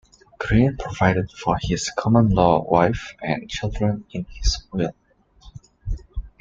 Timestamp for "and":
3.21-3.47